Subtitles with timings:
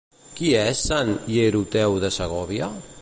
[0.37, 2.73] Qui és sant Hieroteu de Segòvia?